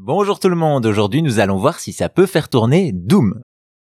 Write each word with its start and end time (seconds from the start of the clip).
Bonjour 0.00 0.40
tout 0.40 0.48
le 0.48 0.56
monde, 0.56 0.86
aujourd'hui 0.86 1.22
nous 1.22 1.38
allons 1.38 1.56
voir 1.56 1.78
si 1.78 1.92
ça 1.92 2.08
peut 2.08 2.26
faire 2.26 2.48
tourner 2.48 2.90
Doom. 2.92 3.40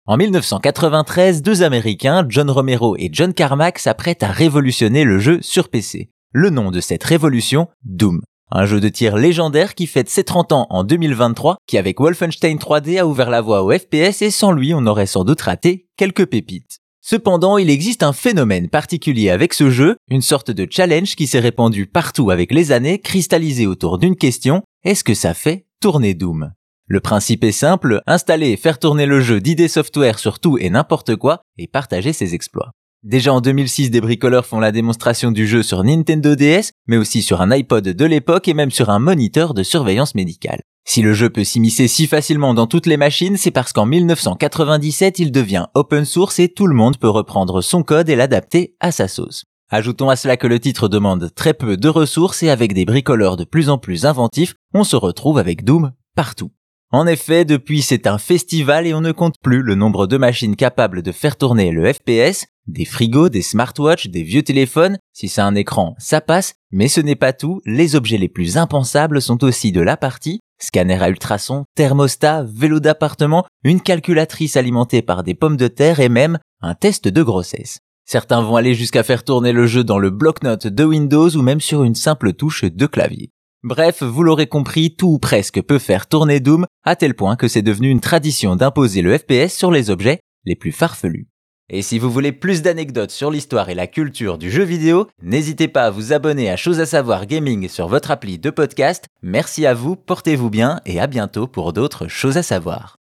En 0.07 0.17
1993, 0.17 1.43
deux 1.43 1.61
Américains, 1.61 2.25
John 2.27 2.49
Romero 2.49 2.95
et 2.97 3.09
John 3.11 3.31
Carmack, 3.31 3.77
s'apprêtent 3.77 4.23
à 4.23 4.31
révolutionner 4.31 5.03
le 5.03 5.19
jeu 5.19 5.37
sur 5.43 5.69
PC. 5.69 6.09
Le 6.31 6.49
nom 6.49 6.71
de 6.71 6.81
cette 6.81 7.03
révolution, 7.03 7.67
Doom. 7.85 8.21
Un 8.49 8.65
jeu 8.65 8.79
de 8.79 8.89
tir 8.89 9.17
légendaire 9.17 9.75
qui 9.75 9.85
fête 9.85 10.09
ses 10.09 10.23
30 10.23 10.51
ans 10.51 10.67
en 10.71 10.83
2023, 10.83 11.57
qui 11.67 11.77
avec 11.77 11.99
Wolfenstein 11.99 12.57
3D 12.57 12.99
a 12.99 13.05
ouvert 13.05 13.29
la 13.29 13.41
voie 13.41 13.61
au 13.61 13.71
FPS 13.71 14.23
et 14.23 14.31
sans 14.31 14.51
lui 14.51 14.73
on 14.73 14.87
aurait 14.87 15.05
sans 15.05 15.23
doute 15.23 15.41
raté 15.41 15.85
quelques 15.95 16.25
pépites. 16.25 16.79
Cependant, 17.01 17.59
il 17.59 17.69
existe 17.69 18.01
un 18.01 18.13
phénomène 18.13 18.67
particulier 18.67 19.29
avec 19.29 19.53
ce 19.53 19.69
jeu, 19.69 19.95
une 20.09 20.23
sorte 20.23 20.49
de 20.49 20.67
challenge 20.69 21.15
qui 21.15 21.27
s'est 21.27 21.39
répandu 21.39 21.85
partout 21.85 22.31
avec 22.31 22.51
les 22.51 22.71
années, 22.71 22.97
cristallisé 22.97 23.67
autour 23.67 23.99
d'une 23.99 24.15
question, 24.15 24.63
est-ce 24.83 25.03
que 25.03 25.13
ça 25.13 25.35
fait 25.35 25.67
tourner 25.79 26.13
Doom. 26.13 26.51
Le 26.87 26.99
principe 26.99 27.43
est 27.43 27.51
simple, 27.51 28.01
installer 28.07 28.49
et 28.49 28.57
faire 28.57 28.79
tourner 28.79 29.05
le 29.05 29.21
jeu 29.21 29.39
d'ID 29.39 29.67
Software 29.69 30.19
sur 30.19 30.39
tout 30.39 30.57
et 30.57 30.69
n'importe 30.69 31.15
quoi 31.15 31.41
et 31.57 31.67
partager 31.67 32.13
ses 32.13 32.33
exploits. 32.33 32.71
Déjà 33.03 33.31
en 33.31 33.39
2006, 33.39 33.91
des 33.91 34.01
bricoleurs 34.01 34.45
font 34.45 34.59
la 34.59 34.73
démonstration 34.73 35.31
du 35.31 35.47
jeu 35.47 35.63
sur 35.63 35.83
Nintendo 35.85 36.35
DS, 36.35 36.71
mais 36.87 36.97
aussi 36.97 37.21
sur 37.21 37.41
un 37.41 37.51
iPod 37.51 37.87
de 37.87 38.05
l'époque 38.05 38.49
et 38.49 38.53
même 38.53 38.71
sur 38.71 38.89
un 38.89 38.99
moniteur 38.99 39.53
de 39.53 39.63
surveillance 39.63 40.15
médicale. 40.15 40.59
Si 40.85 41.01
le 41.01 41.13
jeu 41.13 41.29
peut 41.29 41.43
s'immiscer 41.43 41.87
si 41.87 42.07
facilement 42.07 42.53
dans 42.53 42.67
toutes 42.67 42.87
les 42.87 42.97
machines, 42.97 43.37
c'est 43.37 43.51
parce 43.51 43.71
qu'en 43.71 43.85
1997, 43.85 45.19
il 45.19 45.31
devient 45.31 45.67
open 45.75 46.03
source 46.03 46.39
et 46.39 46.49
tout 46.49 46.67
le 46.67 46.75
monde 46.75 46.97
peut 46.97 47.09
reprendre 47.09 47.61
son 47.61 47.83
code 47.83 48.09
et 48.09 48.15
l'adapter 48.15 48.75
à 48.79 48.91
sa 48.91 49.07
sauce. 49.07 49.45
Ajoutons 49.71 50.09
à 50.09 50.15
cela 50.15 50.35
que 50.35 50.47
le 50.47 50.59
titre 50.59 50.87
demande 50.87 51.31
très 51.35 51.53
peu 51.53 51.77
de 51.77 51.89
ressources 51.89 52.41
et 52.41 52.49
avec 52.49 52.73
des 52.73 52.85
bricoleurs 52.85 53.37
de 53.37 53.43
plus 53.43 53.69
en 53.69 53.77
plus 53.77 54.07
inventifs, 54.07 54.55
on 54.73 54.83
se 54.83 54.95
retrouve 54.95 55.37
avec 55.37 55.63
Doom 55.63 55.91
partout. 56.15 56.51
En 56.91 57.05
effet, 57.05 57.45
depuis 57.45 57.83
c'est 57.83 58.07
un 58.07 58.17
festival 58.17 58.87
et 58.87 58.95
on 58.95 59.01
ne 59.01 59.11
compte 59.11 59.35
plus 59.43 59.61
le 59.61 59.75
nombre 59.75 60.07
de 60.07 60.17
machines 60.17 60.55
capables 60.55 61.03
de 61.03 61.11
faire 61.11 61.37
tourner 61.37 61.69
le 61.69 61.93
FPS, 61.93 62.47
des 62.65 62.85
frigos, 62.85 63.29
des 63.29 63.43
smartwatches, 63.43 64.07
des 64.07 64.23
vieux 64.23 64.41
téléphones, 64.41 64.97
si 65.13 65.27
c'est 65.27 65.41
un 65.41 65.53
écran, 65.53 65.93
ça 65.99 66.19
passe, 66.19 66.55
mais 66.71 66.87
ce 66.87 66.99
n'est 66.99 67.15
pas 67.15 67.33
tout, 67.33 67.61
les 67.67 67.95
objets 67.95 68.17
les 68.17 68.27
plus 68.27 68.57
impensables 68.57 69.21
sont 69.21 69.43
aussi 69.43 69.71
de 69.71 69.81
la 69.81 69.97
partie, 69.97 70.39
scanner 70.59 70.99
à 70.99 71.09
ultrasons, 71.09 71.65
thermostat, 71.75 72.43
vélo 72.43 72.79
d'appartement, 72.79 73.45
une 73.63 73.81
calculatrice 73.81 74.57
alimentée 74.57 75.03
par 75.03 75.21
des 75.21 75.35
pommes 75.35 75.57
de 75.57 75.67
terre 75.67 75.99
et 75.99 76.09
même 76.09 76.39
un 76.61 76.73
test 76.73 77.07
de 77.07 77.21
grossesse. 77.21 77.81
Certains 78.11 78.41
vont 78.41 78.55
aller 78.55 78.73
jusqu'à 78.73 79.03
faire 79.03 79.23
tourner 79.23 79.51
le 79.51 79.67
jeu 79.67 79.83
dans 79.83 79.99
le 79.99 80.09
bloc-notes 80.09 80.65
de 80.65 80.83
Windows 80.83 81.29
ou 81.29 81.43
même 81.43 81.61
sur 81.61 81.83
une 81.83 81.93
simple 81.93 82.33
touche 82.33 82.63
de 82.63 82.87
clavier. 82.87 83.29
Bref, 83.61 84.01
vous 84.01 84.23
l'aurez 84.23 84.47
compris, 84.47 84.95
tout 84.95 85.09
ou 85.09 85.19
presque 85.19 85.61
peut 85.61 85.77
faire 85.77 86.07
tourner 86.07 86.39
Doom, 86.39 86.65
à 86.83 86.95
tel 86.95 87.13
point 87.13 87.35
que 87.35 87.47
c'est 87.47 87.61
devenu 87.61 87.87
une 87.87 87.99
tradition 87.99 88.55
d'imposer 88.55 89.03
le 89.03 89.15
FPS 89.15 89.53
sur 89.55 89.69
les 89.69 89.91
objets 89.91 90.21
les 90.45 90.55
plus 90.55 90.71
farfelus. 90.71 91.27
Et 91.69 91.83
si 91.83 91.99
vous 91.99 92.09
voulez 92.09 92.31
plus 92.31 92.63
d'anecdotes 92.63 93.11
sur 93.11 93.29
l'histoire 93.29 93.69
et 93.69 93.75
la 93.75 93.85
culture 93.85 94.39
du 94.39 94.49
jeu 94.49 94.63
vidéo, 94.63 95.07
n'hésitez 95.21 95.67
pas 95.67 95.83
à 95.83 95.91
vous 95.91 96.11
abonner 96.11 96.49
à 96.49 96.55
Chose 96.55 96.79
à 96.79 96.87
savoir 96.87 97.27
gaming 97.27 97.69
sur 97.69 97.87
votre 97.87 98.09
appli 98.09 98.39
de 98.39 98.49
podcast. 98.49 99.05
Merci 99.21 99.67
à 99.67 99.75
vous, 99.75 99.95
portez-vous 99.95 100.49
bien 100.49 100.81
et 100.87 100.99
à 100.99 101.05
bientôt 101.05 101.45
pour 101.45 101.73
d'autres 101.73 102.07
choses 102.07 102.37
à 102.37 102.43
savoir. 102.43 102.98